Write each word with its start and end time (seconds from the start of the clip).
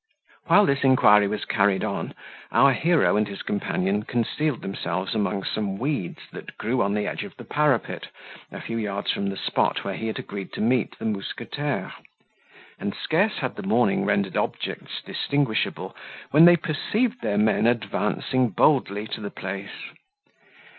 While 0.47 0.65
this 0.65 0.83
inquiry 0.83 1.27
was 1.27 1.45
carried 1.45 1.83
on, 1.83 2.15
our 2.51 2.73
hero 2.73 3.17
and 3.17 3.27
his 3.27 3.43
companion 3.43 4.01
concealed 4.01 4.63
themselves 4.63 5.13
among 5.13 5.43
some 5.43 5.77
weeds, 5.77 6.21
that 6.31 6.57
grew 6.57 6.81
on 6.81 6.95
the 6.95 7.05
edge 7.05 7.23
of 7.23 7.37
the 7.37 7.43
parapet, 7.43 8.07
a 8.51 8.59
few 8.59 8.77
yards 8.77 9.11
from 9.11 9.29
the 9.29 9.37
spot 9.37 9.83
where 9.83 9.93
he 9.93 10.07
had 10.07 10.17
agreed 10.17 10.53
to 10.53 10.59
meet 10.61 10.97
the 10.97 11.05
mousquetaire; 11.05 11.93
and 12.79 12.95
scarce 12.95 13.33
had 13.41 13.57
the 13.57 13.61
morning 13.61 14.03
rendered 14.03 14.35
objects 14.35 15.03
distinguishable 15.05 15.95
when 16.31 16.45
they 16.45 16.55
perceived 16.57 17.21
their 17.21 17.37
men 17.37 17.67
advancing 17.67 18.49
boldly 18.49 19.05
to 19.05 19.21
the 19.21 19.29
place. 19.29 19.91